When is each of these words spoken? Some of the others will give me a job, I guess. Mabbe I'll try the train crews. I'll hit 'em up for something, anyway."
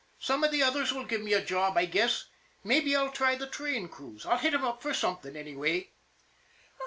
Some 0.17 0.43
of 0.43 0.49
the 0.49 0.63
others 0.63 0.91
will 0.91 1.03
give 1.03 1.21
me 1.21 1.33
a 1.33 1.45
job, 1.45 1.77
I 1.77 1.85
guess. 1.85 2.25
Mabbe 2.65 2.95
I'll 2.97 3.11
try 3.11 3.35
the 3.35 3.45
train 3.45 3.87
crews. 3.87 4.25
I'll 4.25 4.39
hit 4.39 4.55
'em 4.55 4.63
up 4.65 4.81
for 4.81 4.95
something, 4.95 5.35
anyway." 5.35 5.91